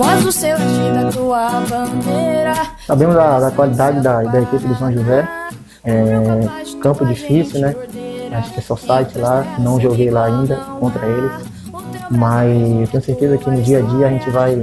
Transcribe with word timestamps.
O 0.00 0.02
azul 0.02 0.32
celeste 0.32 0.90
da 0.94 1.12
tua 1.12 1.50
bandeira. 1.68 2.54
Sabemos 2.86 3.14
da, 3.14 3.38
da 3.38 3.50
qualidade 3.50 4.00
da, 4.00 4.22
da 4.22 4.40
equipe 4.40 4.66
do 4.66 4.74
São 4.76 4.90
José. 4.90 5.28
É, 5.84 6.74
campo 6.80 7.04
difícil, 7.04 7.60
né? 7.60 7.76
Acho 8.32 8.50
que 8.50 8.60
é 8.60 8.62
só 8.62 8.76
site 8.76 9.18
lá, 9.18 9.44
não 9.58 9.78
joguei 9.78 10.10
lá 10.10 10.24
ainda 10.24 10.56
contra 10.56 11.06
eles. 11.06 11.32
Mas 12.10 12.88
tenho 12.88 13.02
certeza 13.02 13.36
que 13.36 13.50
no 13.50 13.60
dia 13.60 13.80
a 13.80 13.82
dia 13.82 14.06
a 14.06 14.10
gente 14.10 14.30
vai, 14.30 14.56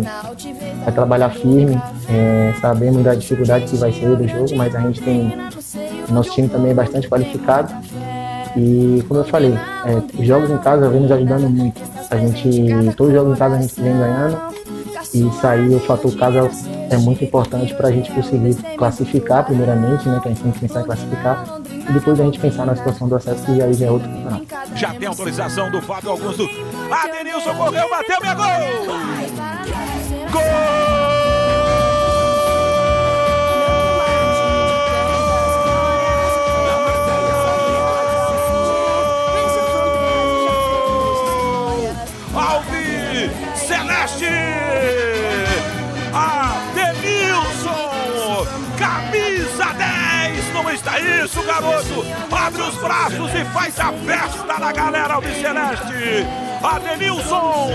vai 0.84 0.92
trabalhar 0.92 1.30
firme. 1.30 1.80
É, 2.10 2.56
sabemos 2.60 3.04
da 3.04 3.14
dificuldade 3.14 3.66
que 3.66 3.76
vai 3.76 3.92
ser 3.92 4.16
do 4.16 4.28
jogo, 4.28 4.56
mas 4.56 4.74
a 4.74 4.80
gente 4.80 5.02
tem. 5.02 5.38
Nosso 6.10 6.32
time 6.32 6.50
também 6.50 6.72
é 6.72 6.74
bastante 6.74 7.08
qualificado. 7.08 7.72
E 8.56 9.06
como 9.08 9.20
eu 9.20 9.26
falei, 9.26 9.54
é, 9.54 10.20
os 10.20 10.26
jogos 10.26 10.50
em 10.50 10.58
casa 10.58 10.90
vem 10.90 11.02
nos 11.02 11.12
ajudando 11.12 11.48
muito. 11.48 11.80
A 12.10 12.18
gente, 12.18 12.96
todos 12.96 13.14
os 13.14 13.20
jogos 13.20 13.34
em 13.34 13.40
casa 13.40 13.56
a 13.56 13.62
gente 13.62 13.80
vem 13.80 13.96
ganhando. 13.96 14.57
E 15.14 15.28
isso 15.28 15.48
aí, 15.48 15.76
o 15.76 15.80
fator 15.80 16.16
casa 16.16 16.50
é 16.90 16.98
muito 16.98 17.24
importante 17.24 17.74
para 17.74 17.88
a 17.88 17.92
gente 17.92 18.12
conseguir 18.12 18.56
classificar 18.78 19.46
primeiramente, 19.46 20.08
né? 20.08 20.20
Que 20.22 20.30
a 20.30 20.32
gente 20.32 20.44
tem 20.44 20.52
que 20.52 20.60
pensar 20.60 20.82
em 20.82 20.86
classificar. 20.86 21.62
E 21.90 21.94
depois 21.94 22.20
a 22.20 22.24
gente 22.24 22.40
pensar 22.40 22.66
na 22.66 22.76
situação 22.76 23.08
do 23.08 23.16
acesso, 23.16 23.46
que 23.46 23.62
aí 23.62 23.74
já 23.74 23.86
é 23.86 23.92
outro 23.92 24.10
campeonato. 24.10 24.46
Já 24.76 24.94
tem 24.94 25.08
autorização 25.08 25.72
do 25.72 25.82
Fábio 25.82 26.12
Augusto. 26.12 26.44
Adenilson 26.92 27.56
correu, 27.56 27.90
bateu, 27.90 28.18
minha 28.22 28.36
gol! 28.36 28.46
Gol! 30.32 30.67
Está 50.70 51.00
isso, 51.00 51.42
garoto! 51.44 52.06
Abre 52.32 52.62
os 52.62 52.76
braços 52.76 53.32
e 53.34 53.46
faz 53.46 53.80
a 53.80 53.92
festa 53.94 54.60
da 54.60 54.72
galera 54.72 55.16
Alviceleste! 55.16 56.26
Adenilson 56.64 57.70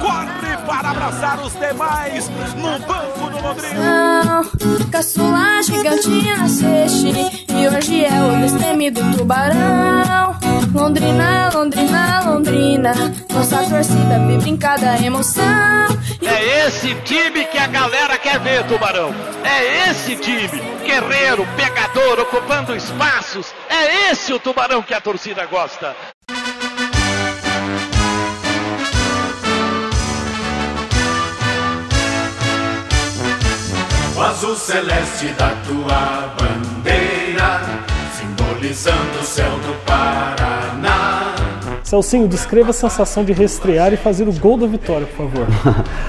corre 0.00 0.56
para 0.66 0.90
abraçar 0.90 1.40
os 1.40 1.52
demais 1.54 2.28
no 2.28 2.78
banco 2.86 3.30
do 3.30 3.42
Londrina. 3.42 4.42
Caçula 4.92 5.62
gigantinha 5.62 6.36
nasceste 6.36 7.46
e 7.48 7.68
hoje 7.68 8.04
é 8.04 8.22
o 8.22 8.40
destemido 8.40 9.00
tubarão. 9.16 9.85
Nossa 13.34 13.68
torcida 13.68 14.18
vibra 14.26 14.48
em 14.48 14.56
cada 14.56 14.96
emoção. 15.02 15.44
É 16.22 16.66
esse 16.66 16.94
time 17.02 17.44
que 17.46 17.58
a 17.58 17.66
galera 17.66 18.16
quer 18.16 18.38
ver, 18.38 18.64
Tubarão. 18.66 19.12
É 19.44 19.90
esse 19.90 20.14
time, 20.14 20.60
guerreiro, 20.84 21.44
pegador, 21.56 22.20
ocupando 22.20 22.76
espaços. 22.76 23.52
É 23.68 24.10
esse 24.10 24.32
o 24.32 24.38
Tubarão 24.38 24.82
que 24.82 24.94
a 24.94 25.00
torcida 25.00 25.44
gosta. 25.46 25.96
O 34.14 34.20
azul 34.22 34.54
celeste 34.54 35.26
da 35.30 35.50
tua 35.66 36.34
bandeira, 36.38 37.60
simbolizando 38.16 39.18
o 39.20 39.24
céu 39.24 39.50
do. 39.58 39.75
Celcinho, 41.86 42.26
descreva 42.26 42.70
a 42.70 42.72
sensação 42.72 43.22
de 43.22 43.32
reestrear 43.32 43.92
e 43.92 43.96
fazer 43.96 44.28
o 44.28 44.32
gol 44.32 44.58
da 44.58 44.66
vitória, 44.66 45.06
por 45.06 45.28
favor. 45.28 45.46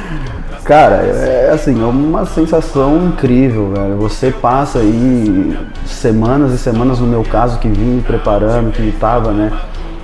Cara, 0.65 0.95
é 0.95 1.51
assim, 1.53 1.79
é 1.79 1.85
uma 1.85 2.25
sensação 2.25 3.09
incrível, 3.09 3.71
velho. 3.71 3.95
Você 3.97 4.31
passa 4.31 4.79
aí 4.79 5.55
semanas 5.85 6.51
e 6.51 6.57
semanas, 6.57 6.99
no 6.99 7.05
meu 7.05 7.23
caso, 7.23 7.59
que 7.59 7.67
vim 7.67 8.01
preparando, 8.01 8.71
que 8.71 8.81
estava, 8.89 9.31
né, 9.31 9.53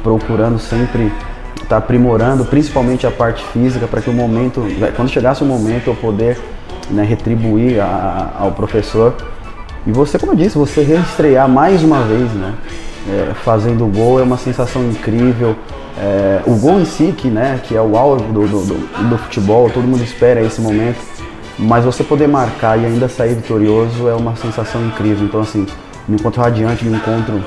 procurando 0.03 0.59
sempre 0.59 1.11
estar 1.55 1.67
tá 1.67 1.77
aprimorando, 1.77 2.45
principalmente 2.45 3.07
a 3.07 3.11
parte 3.11 3.43
física, 3.45 3.87
para 3.87 3.99
que 3.99 4.11
o 4.11 4.13
momento, 4.13 4.61
quando 4.95 5.09
chegasse 5.09 5.41
o 5.41 5.45
momento, 5.45 5.87
eu 5.87 5.95
poder 5.95 6.37
né, 6.91 7.03
retribuir 7.03 7.81
a, 7.81 8.31
ao 8.37 8.51
professor. 8.51 9.15
E 9.87 9.91
você, 9.91 10.19
como 10.19 10.33
eu 10.33 10.35
disse, 10.35 10.55
você 10.55 10.83
reestrear 10.83 11.49
mais 11.49 11.83
uma 11.83 12.03
vez, 12.03 12.31
né? 12.31 12.53
É, 13.07 13.33
fazendo 13.43 13.85
gol 13.87 14.19
é 14.19 14.23
uma 14.23 14.37
sensação 14.37 14.83
incrível. 14.89 15.55
É, 15.97 16.41
o 16.45 16.55
gol 16.55 16.79
em 16.79 16.85
si, 16.85 17.13
que, 17.15 17.27
né, 17.27 17.59
que 17.63 17.75
é 17.75 17.81
o 17.81 18.15
do, 18.15 18.47
do, 18.47 18.65
do, 18.65 19.09
do, 19.09 19.17
futebol, 19.17 19.69
todo 19.69 19.83
mundo 19.83 20.03
espera 20.03 20.41
esse 20.41 20.59
momento, 20.59 20.99
mas 21.59 21.85
você 21.85 22.03
poder 22.03 22.27
marcar 22.27 22.79
e 22.79 22.85
ainda 22.85 23.07
sair 23.07 23.35
vitorioso 23.35 24.07
é 24.07 24.13
uma 24.15 24.35
sensação 24.35 24.83
incrível. 24.85 25.25
Então, 25.25 25.41
assim, 25.41 25.67
me 26.07 26.15
encontro 26.15 26.41
radiante, 26.41 26.85
me 26.85 26.95
encontro 26.95 27.43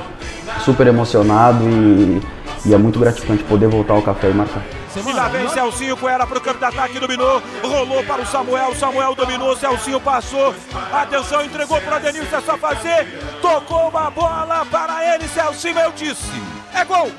super 0.63 0.87
emocionado 0.87 1.63
e, 1.63 2.21
e 2.65 2.73
é 2.73 2.77
muito 2.77 2.99
gratificante 2.99 3.43
poder 3.43 3.67
voltar 3.67 3.95
ao 3.95 4.01
café 4.01 4.29
e 4.29 4.33
marcar. 4.33 4.76
E 4.95 5.13
lá 5.13 5.27
vem 5.27 5.47
Celcinho 5.49 5.97
Coera 5.97 6.25
para 6.25 6.37
o 6.37 6.41
campo 6.41 6.59
de 6.59 6.65
ataque, 6.65 6.99
dominou, 6.99 7.41
rolou 7.61 8.03
para 8.03 8.21
o 8.21 8.25
Samuel, 8.25 8.75
Samuel 8.75 9.13
dominou, 9.15 9.55
Celcinho 9.55 9.99
passou, 10.01 10.55
atenção, 10.91 11.43
entregou 11.43 11.79
para 11.81 11.93
o 11.93 11.95
Adenilson, 11.95 12.37
é 12.37 12.41
só 12.41 12.57
fazer, 12.57 13.05
tocou 13.41 13.89
uma 13.89 14.09
bola 14.09 14.65
para 14.65 15.13
ele, 15.13 15.27
Celcinho, 15.27 15.79
eu 15.79 15.91
disse, 15.91 16.31
é 16.73 16.83
gol! 16.83 17.11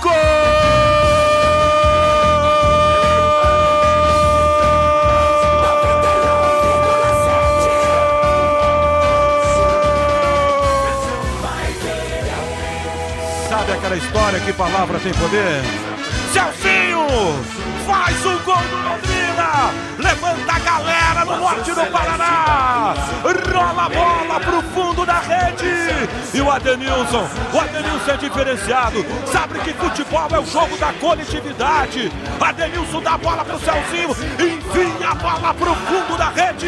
Gol! 0.00 0.55
Sabe 13.56 13.72
aquela 13.72 13.96
história 13.96 14.38
que 14.40 14.52
palavra 14.52 14.98
tem 14.98 15.14
poder? 15.14 15.62
Celcinho 16.30 17.06
faz 17.86 18.26
o 18.26 18.38
gol 18.40 18.54
do 18.54 18.76
Londrina, 18.76 19.72
levanta 19.98 20.52
a 20.52 20.58
galera 20.58 21.24
no 21.24 21.36
norte 21.38 21.72
do 21.72 21.86
Paraná, 21.90 22.94
rola 23.54 23.86
a 23.86 23.88
bola 23.88 24.40
pro 24.40 24.62
fundo 24.74 25.06
da 25.06 25.20
rede 25.20 25.66
e 26.34 26.40
o 26.42 26.50
Adenilson, 26.50 27.26
o 27.54 27.58
Adenilson 27.58 28.10
é 28.10 28.16
diferenciado, 28.18 29.06
sabe 29.32 29.58
que 29.60 29.72
futebol 29.72 30.28
é 30.30 30.38
o 30.38 30.44
jogo 30.44 30.76
da 30.76 30.92
coletividade. 30.92 32.12
Adenilson 32.38 33.00
dá 33.00 33.14
a 33.14 33.18
bola 33.18 33.42
pro 33.42 33.58
Celcinho, 33.58 34.10
enfia 34.10 35.08
a 35.08 35.14
bola 35.14 35.54
pro 35.54 35.74
fundo 35.74 36.18
da 36.18 36.28
rede. 36.28 36.65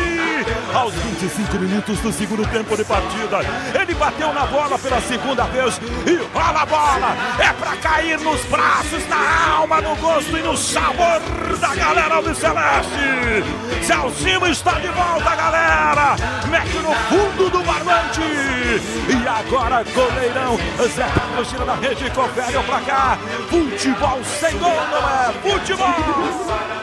Aos 0.89 0.95
25 0.95 1.59
minutos 1.59 2.01
do 2.01 2.11
segundo 2.11 2.47
tempo 2.49 2.75
de 2.75 2.83
partida, 2.83 3.41
ele 3.79 3.93
bateu 3.93 4.33
na 4.33 4.47
bola 4.47 4.79
pela 4.79 4.99
segunda 5.03 5.45
vez 5.45 5.79
e 6.07 6.15
rola 6.33 6.63
a 6.63 6.65
bola. 6.65 7.17
É 7.39 7.53
pra 7.53 7.77
cair 7.77 8.19
nos 8.21 8.41
braços, 8.47 9.07
na 9.07 9.57
alma, 9.57 9.83
no 9.83 9.95
gosto 9.97 10.35
e 10.35 10.41
no 10.41 10.57
sabor 10.57 11.21
da 11.61 11.75
galera 11.75 12.23
Celeste. 12.35 13.45
Celcinho 13.83 14.47
está 14.47 14.81
de 14.81 14.89
volta, 14.89 15.37
galera. 15.37 16.17
Mete 16.49 16.79
no 16.79 16.95
fundo 16.95 17.51
do 17.51 17.63
barbante. 17.65 18.23
E 18.23 19.29
agora, 19.29 19.85
goleirão. 19.95 20.57
Zé 20.89 21.07
Carlos 21.07 21.49
tira 21.51 21.67
da 21.67 21.75
rede 21.75 22.07
e 22.07 22.11
confere 22.13 22.57
o 22.57 22.63
placar. 22.63 23.19
Futebol 23.51 24.25
sem 24.25 24.57
gol 24.57 24.73
não 24.91 25.07
é 25.07 25.33
futebol. 25.43 25.95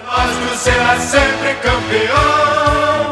Nós 0.06 0.60
será 0.60 0.96
sempre 1.00 1.56
campeão. 1.56 3.05